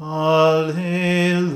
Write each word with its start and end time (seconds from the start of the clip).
Alleluia. 0.00 1.54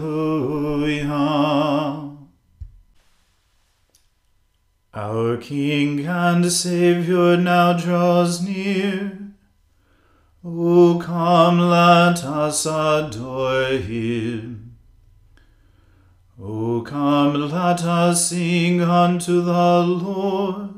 Our 4.94 5.36
King 5.38 6.06
and 6.06 6.50
Saviour 6.52 7.36
now 7.36 7.72
draws 7.72 8.40
near. 8.40 9.18
O 10.44 11.00
come, 11.02 11.58
let 11.58 12.24
us 12.24 12.64
adore 12.64 13.76
him. 13.78 14.76
O 16.40 16.82
come, 16.82 17.34
let 17.50 17.82
us 17.82 18.28
sing 18.28 18.80
unto 18.80 19.40
the 19.40 19.82
Lord. 19.82 20.77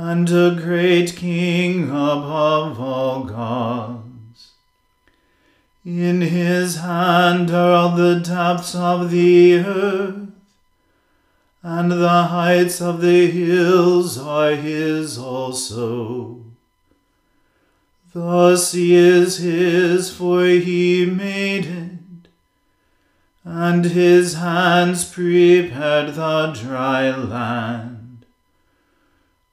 and 0.00 0.30
a 0.30 0.54
great 0.54 1.16
King 1.16 1.90
above 1.90 2.80
all 2.80 3.24
gods. 3.24 4.52
In 5.84 6.20
his 6.20 6.76
hand 6.76 7.50
are 7.50 7.72
all 7.72 7.96
the 7.96 8.20
depths 8.20 8.76
of 8.76 9.10
the 9.10 9.56
earth 9.56 10.28
and 11.64 11.90
the 11.90 12.22
heights 12.24 12.80
of 12.80 13.00
the 13.00 13.28
hills 13.28 14.16
are 14.16 14.52
his 14.52 15.18
also. 15.18 16.44
The 18.12 18.56
sea 18.56 18.94
is 18.94 19.38
his, 19.38 20.14
for 20.14 20.44
he 20.44 21.06
made 21.06 21.66
it, 21.66 22.28
and 23.42 23.84
his 23.84 24.34
hands 24.34 25.04
prepared 25.04 26.14
the 26.14 26.52
dry 26.52 27.10
land. 27.10 27.97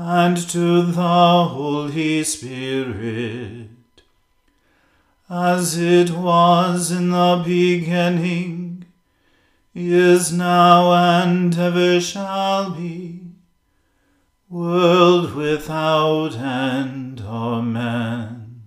and 0.00 0.36
to 0.36 0.82
the 0.82 1.44
Holy 1.48 2.22
Spirit, 2.22 3.68
as 5.28 5.76
it 5.76 6.10
was 6.10 6.92
in 6.92 7.10
the 7.10 7.42
beginning 7.44 8.84
is 9.74 10.32
now 10.32 10.92
and 10.92 11.58
ever 11.58 12.00
shall 12.00 12.70
be, 12.70 13.22
world 14.48 15.34
without 15.34 16.36
end. 16.36 17.20
Amen. 17.20 18.62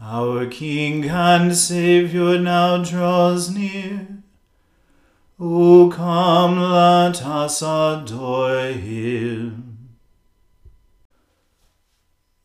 Our 0.00 0.46
King 0.46 1.04
and 1.04 1.54
Saviour 1.54 2.38
now 2.38 2.82
draws 2.82 3.50
near. 3.50 4.08
O 5.38 5.90
come, 5.94 6.58
let 6.58 7.22
us 7.22 7.60
adore 7.60 8.68
him. 8.68 9.67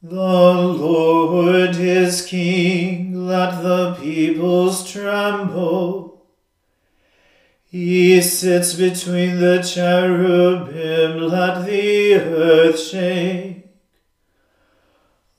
The 0.06 0.18
Lord 0.18 1.78
is 1.78 2.26
King, 2.26 3.26
let 3.26 3.64
the 3.64 3.94
peoples 3.94 4.92
tremble. 4.92 6.26
He 7.64 8.22
sits 8.22 8.74
between 8.74 9.40
the 9.40 9.62
cherubim, 9.62 11.30
let 11.30 11.66
the 11.66 12.16
earth 12.16 12.82
shake. 12.82 13.66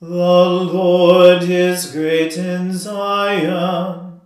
The 0.01 0.07
Lord 0.09 1.43
is 1.43 1.91
great 1.91 2.35
in 2.35 2.73
Zion, 2.73 4.19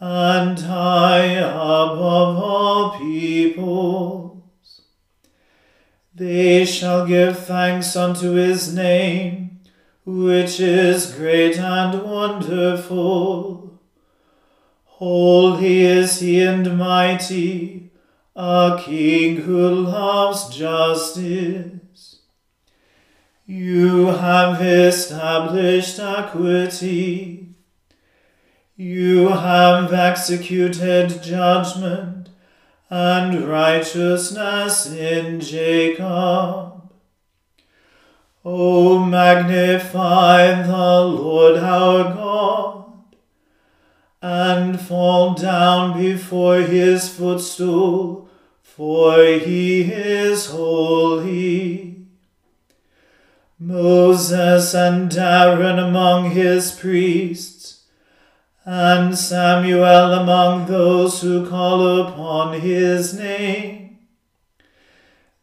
and 0.00 0.58
high 0.58 1.34
above 1.34 2.38
all 2.42 2.98
peoples. 2.98 3.31
They 6.24 6.64
shall 6.64 7.04
give 7.04 7.36
thanks 7.36 7.96
unto 7.96 8.34
his 8.34 8.72
name, 8.72 9.58
which 10.06 10.60
is 10.60 11.12
great 11.16 11.58
and 11.58 12.00
wonderful. 12.04 13.80
Holy 14.84 15.80
is 15.80 16.20
he 16.20 16.40
and 16.44 16.78
mighty, 16.78 17.90
a 18.36 18.80
king 18.80 19.38
who 19.38 19.68
loves 19.68 20.56
justice. 20.56 22.20
You 23.44 24.06
have 24.06 24.62
established 24.62 25.98
equity. 25.98 27.48
You 28.76 29.26
have 29.30 29.92
executed 29.92 31.20
judgment 31.20 32.21
and 32.92 33.48
righteousness 33.48 34.92
in 34.92 35.40
Jacob. 35.40 36.90
O 38.44 38.98
magnify 39.02 40.60
the 40.60 41.00
Lord 41.00 41.56
our 41.56 42.12
God 42.12 42.84
and 44.20 44.78
fall 44.78 45.32
down 45.32 45.98
before 45.98 46.58
his 46.58 47.08
footstool, 47.08 48.28
for 48.60 49.22
he 49.22 49.90
is 49.90 50.48
holy. 50.48 51.96
Moses 53.58 54.74
and 54.74 55.16
Aaron 55.16 55.78
among 55.78 56.32
his 56.32 56.72
priests, 56.72 57.61
and 58.64 59.16
Samuel 59.16 60.12
among 60.12 60.66
those 60.66 61.20
who 61.20 61.48
call 61.48 62.00
upon 62.00 62.60
his 62.60 63.14
name. 63.14 63.98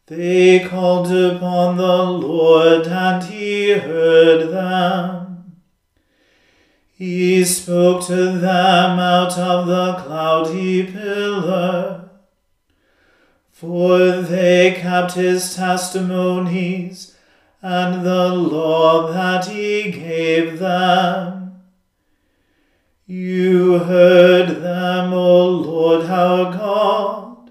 They 0.06 0.60
called 0.60 1.12
upon 1.12 1.76
the 1.76 2.04
Lord, 2.04 2.86
and 2.86 3.22
he 3.22 3.72
heard 3.72 4.50
them. 4.50 5.52
He 6.92 7.44
spoke 7.44 8.06
to 8.08 8.32
them 8.38 8.98
out 8.98 9.38
of 9.38 9.66
the 9.66 9.94
cloudy 10.02 10.82
pillar. 10.90 12.10
For 13.50 13.98
they 14.22 14.72
kept 14.72 15.12
his 15.12 15.54
testimonies 15.54 17.16
and 17.62 18.04
the 18.04 18.28
law 18.28 19.12
that 19.12 19.46
he 19.46 19.90
gave 19.92 20.58
them. 20.58 21.49
You 23.10 23.80
heard 23.80 24.62
them, 24.62 25.12
O 25.12 25.48
Lord 25.48 26.06
our 26.06 26.52
God. 26.52 27.50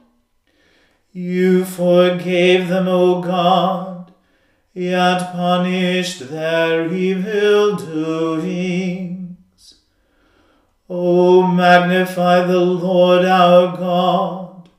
You 1.12 1.66
forgave 1.66 2.70
them, 2.70 2.88
O 2.88 3.22
God, 3.22 4.14
yet 4.74 5.34
punished 5.34 6.30
their 6.30 6.88
evil 6.94 7.76
doings. 7.76 9.36
O 10.90 11.46
magnify 11.46 12.46
the 12.46 12.62
Lord 12.62 13.26
our 13.26 13.76
God, 13.76 14.70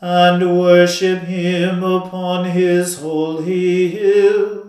and 0.00 0.58
worship 0.58 1.24
him 1.24 1.84
upon 1.84 2.46
his 2.46 2.98
holy 2.98 3.88
hill. 3.88 4.63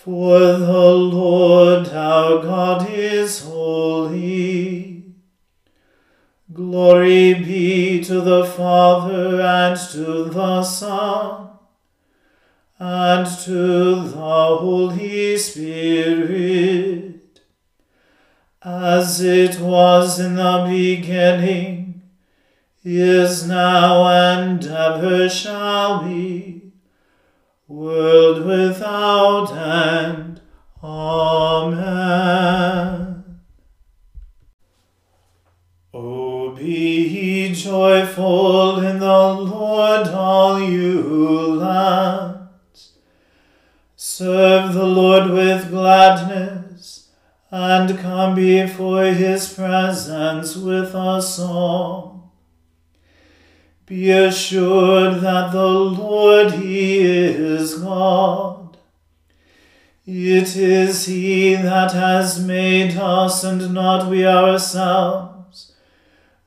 For 0.00 0.38
the 0.38 0.92
Lord 0.92 1.88
our 1.88 2.40
God 2.40 2.88
is 2.88 3.40
holy. 3.42 5.02
Glory 6.52 7.34
be 7.34 8.04
to 8.04 8.20
the 8.20 8.44
Father 8.44 9.40
and 9.40 9.76
to 9.90 10.26
the 10.26 10.62
Son 10.62 11.50
and 12.78 13.26
to 13.40 14.02
the 14.02 14.56
Holy 14.60 15.36
Spirit, 15.36 15.80
as 18.62 19.20
it 19.20 19.58
was 19.58 20.20
in 20.20 20.36
the 20.36 20.64
beginning, 20.70 22.02
is 22.84 23.48
now, 23.48 24.06
and 24.06 24.64
ever 24.64 25.28
shall 25.28 26.04
be 26.04 26.57
world 27.68 28.44
without 28.46 29.52
end. 29.52 30.40
Amen. 30.82 31.78
O 35.92 36.50
be 36.52 37.52
joyful 37.52 38.78
in 38.78 38.98
the 39.00 39.06
Lord, 39.06 40.08
all 40.08 40.60
you 40.60 41.54
lands. 41.56 42.94
Serve 43.96 44.72
the 44.72 44.86
Lord 44.86 45.30
with 45.30 45.70
gladness, 45.70 47.10
and 47.50 47.98
come 47.98 48.34
before 48.34 49.04
his 49.04 49.52
presence 49.52 50.56
with 50.56 50.94
a 50.94 51.20
song. 51.20 52.17
Be 53.88 54.10
assured 54.10 55.22
that 55.22 55.50
the 55.50 55.66
Lord 55.66 56.52
He 56.52 56.98
is 57.00 57.76
God. 57.76 58.76
It 60.06 60.56
is 60.56 61.06
He 61.06 61.54
that 61.54 61.92
has 61.92 62.38
made 62.44 62.98
us 62.98 63.44
and 63.44 63.72
not 63.72 64.10
we 64.10 64.26
ourselves. 64.26 65.72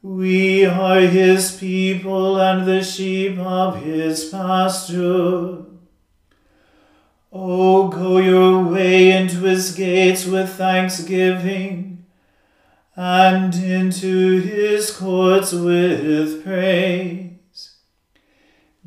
We 0.04 0.66
are 0.66 1.00
His 1.00 1.58
people 1.58 2.40
and 2.40 2.68
the 2.68 2.84
sheep 2.84 3.40
of 3.40 3.82
His 3.82 4.26
pasture. 4.26 5.64
O 7.34 7.88
go 7.88 8.20
your 8.20 8.64
way 8.66 9.12
into 9.12 9.38
His 9.46 9.74
gates 9.74 10.28
with 10.28 10.50
thanksgiving 10.54 11.92
and 12.96 13.56
into 13.56 14.42
his 14.42 14.92
courts 14.92 15.54
with 15.54 16.44
praise. 16.44 17.31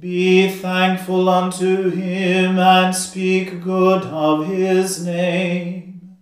Be 0.05 0.49
thankful 0.51 1.31
unto 1.31 1.89
him 1.89 2.59
and 2.59 2.95
speak 2.95 3.62
good 3.62 4.03
of 4.03 4.47
his 4.47 5.03
name. 5.03 6.19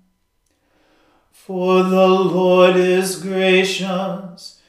For 1.32 1.82
the 1.82 2.06
Lord 2.06 2.76
is 2.76 3.16
gracious, 3.20 4.60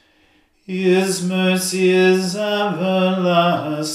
his 0.66 1.24
mercy 1.24 1.90
is 1.90 2.34
everlasting, 2.34 3.92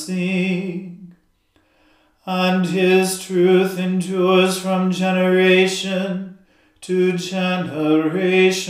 and 2.26 2.66
his 2.66 3.20
truth 3.22 3.78
endures 3.78 4.58
from 4.58 4.90
generation 4.90 6.38
to 6.80 7.18
generation. 7.18 8.70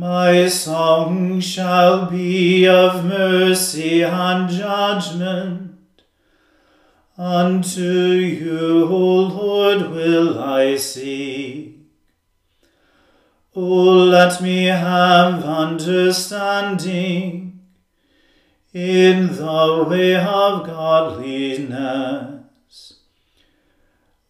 My 0.00 0.48
song 0.48 1.40
shall 1.40 2.06
be 2.06 2.66
of 2.66 3.04
mercy 3.04 4.02
and 4.02 4.48
judgment. 4.48 5.76
Unto 7.18 7.82
you, 7.82 8.86
O 8.86 8.96
Lord, 8.96 9.90
will 9.90 10.38
I 10.38 10.76
seek. 10.76 11.76
O 13.54 13.64
let 14.14 14.40
me 14.40 14.64
have 14.64 15.44
understanding 15.44 17.60
in 18.72 19.36
the 19.36 19.84
way 19.86 20.16
of 20.16 20.64
godliness. 20.64 22.40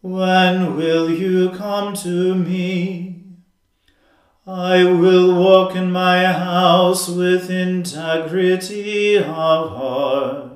When 0.01 0.77
will 0.77 1.09
you 1.09 1.51
come 1.51 1.95
to 1.95 2.35
me? 2.35 3.20
I 4.47 4.85
will 4.85 5.35
walk 5.35 5.77
in 5.77 5.93
my 5.93 6.25
house 6.25 7.09
with 7.09 7.51
integrity 7.51 9.19
of 9.19 9.71
heart. 9.71 10.53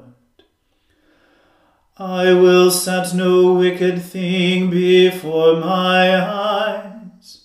I 1.98 2.32
will 2.32 2.70
set 2.70 3.14
no 3.14 3.52
wicked 3.52 4.00
thing 4.02 4.70
before 4.70 5.56
my 5.56 6.18
eyes. 6.18 7.44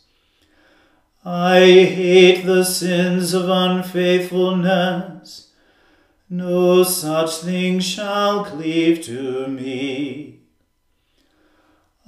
I 1.25 1.60
hate 1.60 2.46
the 2.46 2.63
sins 2.63 3.34
of 3.34 3.50
unfaithfulness. 3.50 5.51
No 6.29 6.84
such 6.84 7.39
thing 7.39 7.81
shall 7.81 8.46
cleave 8.46 9.03
to 9.05 9.48
me. 9.48 10.38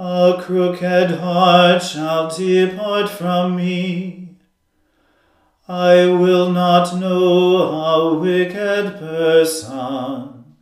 A 0.03 0.41
crooked 0.41 1.12
heart 1.20 1.84
shall 1.84 2.27
depart 2.27 3.08
from 3.08 3.55
me. 3.55 4.29
I 5.67 6.08
will 6.08 6.51
not 6.51 6.98
know 6.98 7.58
a 7.58 8.17
wicked 8.17 8.98
person. 8.98 10.55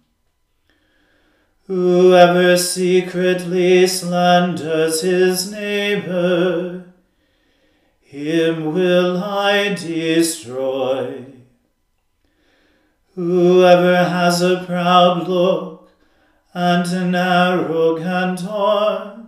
Whoever 1.68 2.58
secretly 2.58 3.88
slanders 3.88 5.04
his 5.04 5.50
neighbor, 5.50 6.84
him 8.02 8.74
will 8.74 9.24
I 9.24 9.70
destroy. 9.74 11.28
Whoever 13.16 14.04
has 14.04 14.42
a 14.42 14.66
proud 14.66 15.30
look 15.30 15.92
and 16.54 16.86
an 16.88 17.16
arrogant 17.16 18.42
heart, 18.42 19.19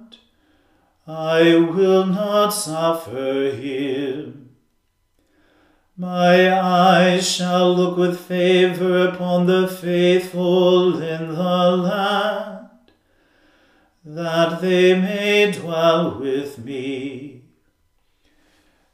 I 1.08 1.55
will 1.55 2.05
not 2.05 2.50
suffer 2.50 3.51
him. 3.51 4.50
My 5.98 6.51
eyes 6.51 7.29
shall 7.29 7.75
look 7.75 7.98
with 7.98 8.20
favor 8.20 9.08
upon 9.08 9.46
the 9.46 9.67
faithful 9.67 11.01
in 11.01 11.29
the 11.29 11.77
land, 11.77 12.70
that 14.05 14.62
they 14.62 15.00
may 15.00 15.51
dwell 15.51 16.20
with 16.20 16.58
me. 16.60 17.41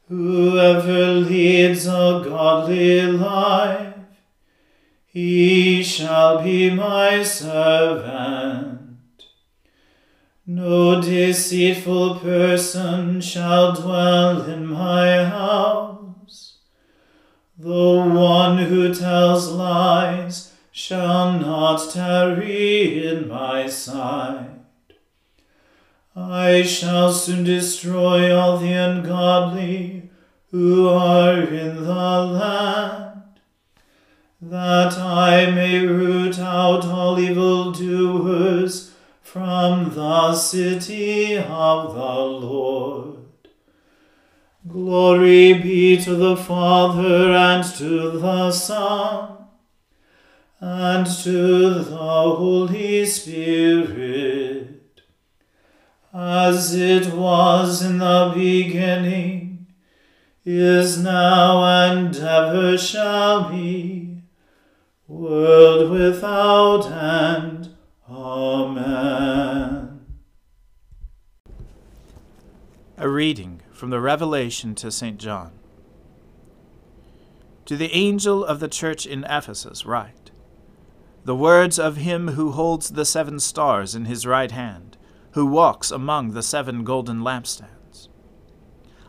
Whoever 0.08 1.12
leads 1.12 1.86
a 1.86 2.22
godly 2.24 3.02
life, 3.02 3.94
he 5.06 5.82
shall 5.82 6.42
be 6.42 6.70
my 6.70 7.22
servant. 7.22 8.77
No 10.50 11.02
deceitful 11.02 12.20
person 12.20 13.20
shall 13.20 13.74
dwell 13.74 14.40
in 14.40 14.66
my 14.66 15.24
house. 15.26 16.54
The 17.58 18.02
one 18.08 18.56
who 18.56 18.94
tells 18.94 19.50
lies 19.50 20.54
shall 20.72 21.38
not 21.38 21.92
tarry 21.92 23.06
in 23.06 23.28
my 23.28 23.66
sight. 23.66 24.62
I 26.16 26.62
shall 26.62 27.12
soon 27.12 27.44
destroy 27.44 28.34
all 28.34 28.56
the 28.56 28.72
ungodly 28.72 30.08
who 30.50 30.88
are 30.88 31.42
in 31.42 31.84
the 31.84 32.22
land, 32.24 33.20
that 34.40 34.96
I 34.96 35.50
may 35.50 35.86
root 35.86 36.38
out 36.38 36.86
all 36.86 37.20
evildoers 37.20 38.87
from 39.32 39.94
the 39.94 40.34
city 40.34 41.36
of 41.36 41.94
the 41.94 42.14
Lord. 42.46 43.18
Glory 44.66 45.52
be 45.52 46.02
to 46.02 46.14
the 46.14 46.34
Father 46.34 47.34
and 47.34 47.62
to 47.76 48.18
the 48.18 48.50
Son 48.50 49.36
and 50.60 51.06
to 51.06 51.84
the 51.84 51.96
Holy 51.96 53.04
Spirit, 53.04 55.02
as 56.14 56.74
it 56.74 57.12
was 57.12 57.82
in 57.82 57.98
the 57.98 58.32
beginning, 58.34 59.66
is 60.46 61.02
now, 61.02 61.62
and 61.64 62.16
ever 62.16 62.78
shall 62.78 63.50
be, 63.50 64.22
world 65.06 65.90
without 65.90 66.90
end. 66.90 67.77
Amen. 68.10 70.00
A 72.96 73.06
reading 73.06 73.60
from 73.70 73.90
the 73.90 74.00
Revelation 74.00 74.74
to 74.76 74.90
St. 74.90 75.18
John. 75.18 75.52
To 77.66 77.76
the 77.76 77.92
angel 77.92 78.42
of 78.42 78.60
the 78.60 78.68
church 78.68 79.04
in 79.04 79.24
Ephesus, 79.24 79.84
write 79.84 80.30
The 81.26 81.36
words 81.36 81.78
of 81.78 81.98
him 81.98 82.28
who 82.28 82.52
holds 82.52 82.90
the 82.90 83.04
seven 83.04 83.38
stars 83.40 83.94
in 83.94 84.06
his 84.06 84.26
right 84.26 84.52
hand, 84.52 84.96
who 85.32 85.44
walks 85.44 85.90
among 85.90 86.30
the 86.32 86.42
seven 86.42 86.84
golden 86.84 87.20
lampstands. 87.20 88.08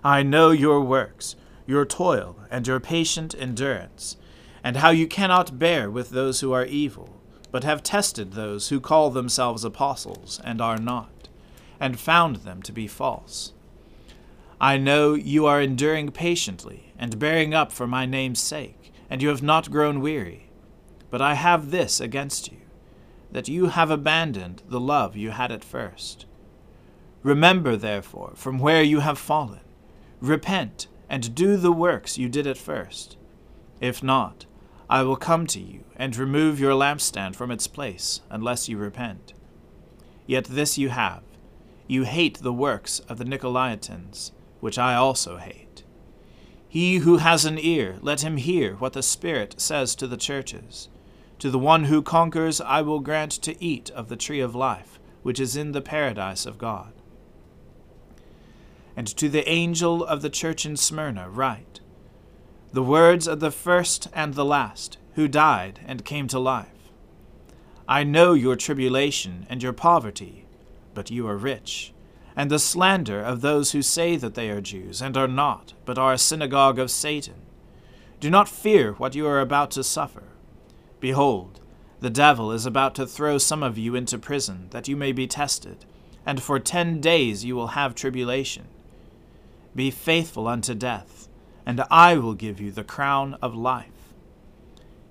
I 0.03 0.24
know 0.24 0.51
your 0.51 0.82
works, 0.82 1.38
your 1.65 1.86
toil, 1.86 2.36
and 2.51 2.68
your 2.68 2.82
patient 2.82 3.34
endurance, 3.39 4.18
and 4.62 4.75
how 4.75 4.89
you 4.89 5.08
cannot 5.08 5.58
bear 5.58 5.89
with 5.89 6.10
those 6.10 6.41
who 6.41 6.51
are 6.51 6.65
evil, 6.65 7.19
but 7.51 7.63
have 7.63 7.84
tested 7.84 8.34
those 8.34 8.70
who 8.70 8.79
call 8.79 9.10
themselves 9.10 9.63
apostles 9.63 10.39
and 10.44 10.62
are 10.62 10.77
not, 10.77 11.29
and 11.79 12.00
found 12.00 12.38
them 12.38 12.62
to 12.62 12.72
be 12.72 12.88
false. 12.88 13.53
I 14.62 14.77
know 14.77 15.13
you 15.13 15.46
are 15.46 15.62
enduring 15.62 16.12
patiently 16.12 16.91
and 16.98 17.18
bearing 17.18 17.53
up 17.53 17.72
for 17.72 17.88
my 17.88 18.06
name's 18.06 18.39
sake, 18.39 18.91
and 19.10 19.22
you 19.22 19.29
have 19.29 19.41
not 19.41 19.72
grown 19.72 20.01
weary. 20.01 20.50
But 21.10 21.22
I 21.22 21.36
have 21.36 21.72
this 21.72 22.00
against 22.00 22.51
you, 22.51 22.60
that 23.32 23.48
you 23.48 23.68
have 23.68 23.89
abandoned 23.89 24.63
the 24.68 24.79
love 24.79 25.15
you 25.15 25.32
had 25.32 25.51
at 25.51 25.63
first. 25.63 26.25
Remember, 27.24 27.75
therefore, 27.75 28.34
from 28.36 28.60
where 28.60 28.84
you 28.84 29.00
have 29.00 29.18
fallen. 29.18 29.62
Repent, 30.22 30.88
and 31.10 31.34
do 31.34 31.58
the 31.58 31.72
works 31.72 32.18
you 32.18 32.29
did 32.29 32.46
at 32.46 32.58
first. 32.58 33.18
If 33.82 34.03
not, 34.03 34.46
I 34.89 35.03
will 35.03 35.15
come 35.15 35.46
to 35.48 35.60
you 35.60 35.84
and 35.96 36.15
remove 36.15 36.60
your 36.60 36.74
lampstand 36.74 37.36
from 37.36 37.51
its 37.51 37.67
place, 37.67 38.22
unless 38.29 38.67
you 38.67 38.77
repent. 38.77 39.34
Yet 40.25 40.46
this 40.46 40.77
you 40.77 40.89
have 40.89 41.24
you 41.89 42.03
hate 42.03 42.38
the 42.38 42.53
works 42.53 43.00
of 43.10 43.17
the 43.17 43.25
Nicolaitans 43.25 44.31
which 44.60 44.77
I 44.77 44.93
also 44.93 45.38
hate. 45.38 45.84
He 46.67 46.98
who 46.98 47.17
has 47.17 47.46
an 47.46 47.58
ear, 47.58 47.98
let 48.01 48.22
him 48.22 48.38
hear 48.38 48.75
what 48.75 48.93
the 48.93 49.01
Spirit 49.01 49.60
says 49.60 49.96
to 49.96 50.05
the 50.05 50.17
churches. 50.17 50.89
To 51.39 51.50
the 51.50 51.58
one 51.58 51.86
who 51.86 52.03
conquers, 52.03 52.62
I 52.62 52.81
will 52.81 53.00
grant 53.00 53.31
to 53.31 53.63
eat 53.63 53.89
of 53.91 54.08
the 54.08 54.15
tree 54.15 54.39
of 54.39 54.53
life, 54.53 55.00
which 55.24 55.39
is 55.39 55.55
in 55.55 55.72
the 55.72 55.81
paradise 55.81 56.46
of 56.46 56.60
God. 56.60 56.93
And 58.96 59.08
to 59.08 59.29
the 59.29 59.50
angel 59.50 60.03
of 60.03 60.22
the 60.22 60.29
church 60.29 60.65
in 60.65 60.77
Smyrna, 60.77 61.29
write 61.29 61.78
The 62.72 62.84
words 62.84 63.28
of 63.28 63.40
the 63.40 63.52
first 63.52 64.08
and 64.14 64.34
the 64.34 64.46
last, 64.46 64.98
who 65.16 65.28
died 65.28 65.80
and 65.86 66.06
came 66.06 66.28
to 66.28 66.40
life. 66.40 66.92
I 67.88 68.04
know 68.04 68.34
your 68.34 68.56
tribulation 68.56 69.48
and 69.50 69.64
your 69.64 69.74
poverty, 69.74 70.46
but 70.94 71.10
you 71.10 71.28
are 71.28 71.38
rich 71.38 71.94
and 72.40 72.50
the 72.50 72.58
slander 72.58 73.22
of 73.22 73.42
those 73.42 73.72
who 73.72 73.82
say 73.82 74.16
that 74.16 74.34
they 74.34 74.50
are 74.50 74.62
Jews 74.62 75.02
and 75.02 75.18
are 75.18 75.28
not, 75.28 75.74
but 75.86 75.98
are 75.98 76.14
a 76.14 76.18
synagogue 76.18 76.80
of 76.80 76.92
Satan. 76.92 77.36
Do 78.20 78.30
not 78.30 78.48
fear 78.48 78.94
what 78.94 79.16
you 79.16 79.28
are 79.28 79.42
about 79.42 79.72
to 79.72 79.84
suffer. 79.84 80.24
Behold, 81.00 81.60
the 82.00 82.10
devil 82.10 82.52
is 82.52 82.66
about 82.66 82.96
to 82.96 83.06
throw 83.06 83.38
some 83.38 83.64
of 83.64 83.78
you 83.78 83.96
into 83.96 84.18
prison, 84.18 84.68
that 84.72 84.88
you 84.88 84.96
may 84.96 85.12
be 85.12 85.28
tested, 85.28 85.86
and 86.26 86.42
for 86.42 86.60
ten 86.60 87.02
days 87.02 87.44
you 87.44 87.56
will 87.56 87.76
have 87.76 87.96
tribulation. 87.96 88.68
Be 89.76 89.92
faithful 89.92 90.48
unto 90.48 90.74
death, 90.74 91.28
and 91.70 91.84
I 91.92 92.18
will 92.18 92.34
give 92.34 92.60
you 92.60 92.72
the 92.72 92.84
crown 92.84 93.36
of 93.44 93.54
life. 93.54 94.16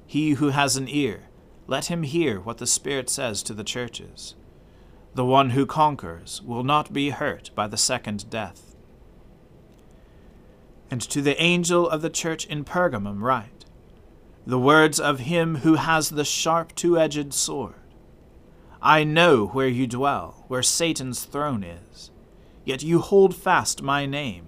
He 0.09 0.31
who 0.31 0.49
has 0.49 0.77
an 0.77 0.89
ear, 0.89 1.29
let 1.69 1.85
him 1.85 2.03
hear 2.03 2.41
what 2.41 2.59
the 2.59 2.67
Spirit 2.67 3.09
says 3.09 3.45
to 3.45 3.55
the 3.55 3.63
churches. 3.63 4.35
The 5.15 5.25
one 5.25 5.51
who 5.51 5.67
conquers 5.67 6.43
will 6.43 6.65
not 6.65 6.93
be 6.93 7.11
hurt 7.11 7.53
by 7.55 7.69
the 7.69 7.77
second 7.77 8.29
death. 8.29 8.75
And 10.91 11.01
to 11.03 11.23
the 11.23 11.41
angel 11.41 11.89
of 11.89 12.03
the 12.03 12.11
church 12.11 12.45
in 12.47 12.65
Pergamum 12.65 13.23
write 13.23 13.65
The 14.45 14.59
words 14.59 14.99
of 14.99 15.21
him 15.21 15.59
who 15.59 15.77
has 15.77 16.11
the 16.11 16.25
sharp 16.25 16.75
two 16.75 16.99
edged 16.99 17.33
sword. 17.33 17.95
I 18.83 19.05
know 19.05 19.47
where 19.47 19.69
you 19.69 19.87
dwell, 19.87 20.45
where 20.49 20.65
Satan's 20.65 21.25
throne 21.25 21.63
is. 21.63 22.11
Yet 22.65 22.83
you 22.83 22.99
hold 22.99 23.37
fast 23.37 23.81
my 23.81 24.07
name, 24.07 24.48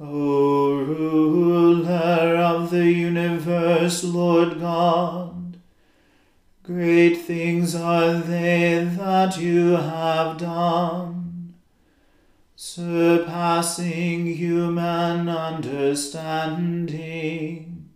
O 0.00 0.74
ruler 0.74 2.36
of 2.36 2.70
the 2.70 2.90
universe, 2.90 4.04
Lord 4.04 4.60
God, 4.60 5.38
Great 6.68 7.16
things 7.22 7.74
are 7.74 8.20
they 8.20 8.84
that 8.84 9.38
you 9.38 9.70
have 9.70 10.36
done, 10.36 11.54
surpassing 12.54 14.26
human 14.26 15.30
understanding. 15.30 17.88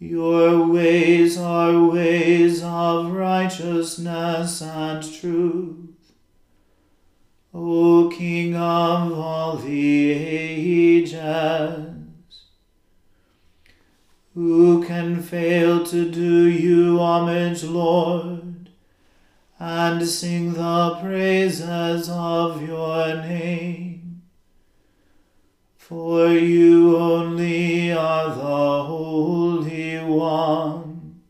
Your 0.00 0.66
ways 0.66 1.38
are 1.38 1.86
ways 1.86 2.64
of 2.64 3.12
righteousness 3.12 4.60
and 4.60 5.00
truth. 5.00 5.61
O 7.54 8.08
King 8.08 8.56
of 8.56 9.12
all 9.12 9.56
the 9.56 10.10
ages, 10.12 11.84
who 14.32 14.82
can 14.82 15.22
fail 15.22 15.84
to 15.84 16.10
do 16.10 16.48
you 16.48 16.98
homage, 16.98 17.62
Lord, 17.62 18.70
and 19.58 20.08
sing 20.08 20.54
the 20.54 20.96
praises 21.02 22.08
of 22.08 22.66
your 22.66 23.16
name? 23.16 24.22
For 25.76 26.28
you 26.32 26.96
only 26.96 27.92
are 27.92 28.34
the 28.34 28.84
Holy 28.84 29.98
One. 29.98 31.20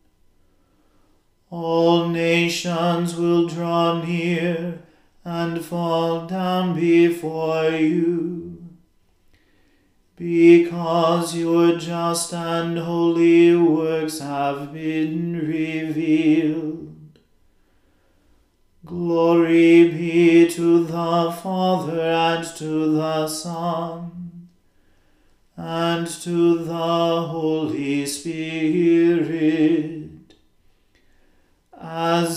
All 1.51 2.07
nations 2.07 3.17
will 3.17 3.49
draw 3.49 4.01
near 4.01 4.82
and 5.25 5.65
fall 5.65 6.27
down 6.27 6.75
before 6.75 7.71
you. 7.71 8.59
Because 10.17 11.35
your 11.37 11.77
just 11.79 12.33
and 12.35 12.79
holy 12.79 13.57
works 13.57 14.19
have 14.21 14.73
been 14.73 15.39
revealed. 15.39 17.19
Glory 18.85 19.89
be 19.89 20.49
to 20.49 20.85
the 20.85 21.33
Father 21.43 22.01
and 22.01 22.45
to 22.57 22.93
the 22.93 23.29
Son 23.29 24.49
and 25.57 26.07
to 26.07 26.59
the 26.65 26.73
Holy 26.73 28.05
Spirit 28.07 30.02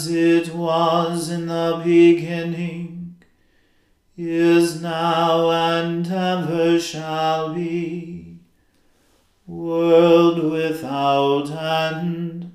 it 0.09 0.53
was 0.53 1.29
in 1.29 1.47
the 1.47 1.81
beginning, 1.83 3.15
is 4.17 4.81
now, 4.81 5.51
and 5.51 6.07
ever 6.07 6.79
shall 6.79 7.53
be, 7.53 8.39
world 9.45 10.43
without 10.51 11.51
end. 11.51 12.53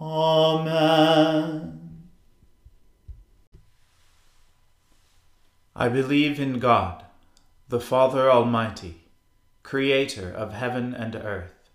Amen. 0.00 1.74
I 5.76 5.88
believe 5.88 6.38
in 6.38 6.58
God, 6.58 7.04
the 7.68 7.80
Father 7.80 8.30
Almighty, 8.30 9.02
creator 9.62 10.30
of 10.30 10.52
heaven 10.52 10.94
and 10.94 11.16
earth. 11.16 11.70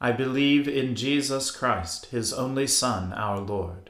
I 0.00 0.12
believe 0.12 0.66
in 0.66 0.96
Jesus 0.96 1.50
Christ, 1.50 2.06
his 2.06 2.32
only 2.32 2.66
Son, 2.66 3.12
our 3.12 3.38
Lord. 3.38 3.89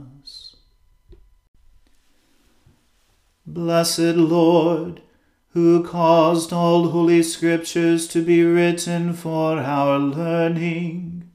Blessed 3.53 4.15
Lord, 4.15 5.01
who 5.49 5.83
caused 5.83 6.53
all 6.53 6.87
holy 6.91 7.21
scriptures 7.21 8.07
to 8.07 8.23
be 8.23 8.45
written 8.45 9.11
for 9.11 9.57
our 9.57 9.99
learning, 9.99 11.29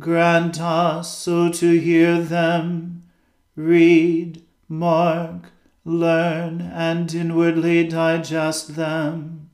grant 0.00 0.60
us 0.60 1.16
so 1.16 1.48
to 1.52 1.78
hear 1.78 2.20
them, 2.20 3.04
read, 3.54 4.42
mark, 4.68 5.52
learn, 5.84 6.60
and 6.60 7.14
inwardly 7.14 7.86
digest 7.86 8.74
them 8.74 9.48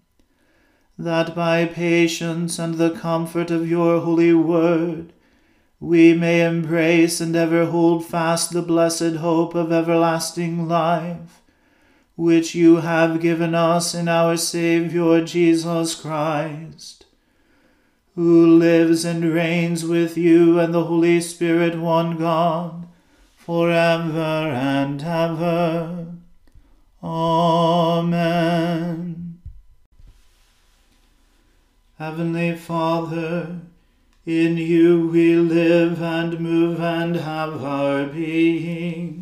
that 0.96 1.34
by 1.34 1.66
patience 1.66 2.58
and 2.58 2.76
the 2.76 2.90
comfort 2.90 3.50
of 3.50 3.68
your 3.68 4.00
holy 4.00 4.32
word 4.32 5.12
we 5.82 6.14
may 6.14 6.46
embrace 6.46 7.20
and 7.20 7.34
ever 7.34 7.66
hold 7.66 8.06
fast 8.06 8.52
the 8.52 8.62
blessed 8.62 9.16
hope 9.16 9.54
of 9.54 9.72
everlasting 9.72 10.68
life, 10.68 11.41
which 12.16 12.54
you 12.54 12.76
have 12.76 13.20
given 13.20 13.54
us 13.54 13.94
in 13.94 14.08
our 14.08 14.36
Saviour 14.36 15.22
Jesus 15.22 15.94
Christ, 15.94 17.06
who 18.14 18.46
lives 18.46 19.04
and 19.04 19.32
reigns 19.32 19.84
with 19.84 20.16
you 20.16 20.58
and 20.58 20.74
the 20.74 20.84
Holy 20.84 21.20
Spirit, 21.20 21.78
one 21.78 22.18
God, 22.18 22.86
for 23.36 23.70
ever 23.70 24.18
and 24.18 25.02
ever. 25.02 26.06
Amen. 27.02 28.52
Heavenly 31.98 32.56
Father, 32.56 33.60
in 34.26 34.56
you 34.56 35.08
we 35.08 35.36
live 35.36 36.02
and 36.02 36.38
move 36.40 36.80
and 36.80 37.16
have 37.16 37.64
our 37.64 38.06
being. 38.06 39.21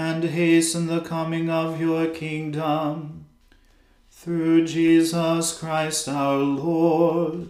and 0.00 0.24
hasten 0.24 0.86
the 0.86 1.02
coming 1.02 1.50
of 1.50 1.78
your 1.78 2.06
kingdom. 2.06 3.26
Through 4.10 4.66
Jesus 4.66 5.58
Christ 5.58 6.08
our 6.08 6.38
Lord. 6.38 7.48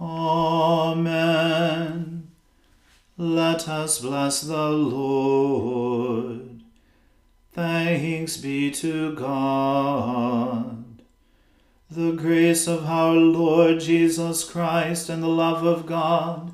Amen. 0.00 1.10
Let 3.18 3.68
us 3.68 3.98
bless 3.98 4.40
the 4.40 4.70
Lord. 4.70 6.62
Thanks 7.52 8.38
be 8.38 8.70
to 8.70 9.14
God. 9.14 11.02
The 11.90 12.12
grace 12.12 12.66
of 12.66 12.86
our 12.86 13.12
Lord 13.12 13.80
Jesus 13.80 14.44
Christ 14.44 15.10
and 15.10 15.22
the 15.22 15.28
love 15.28 15.62
of 15.62 15.84
God 15.84 16.53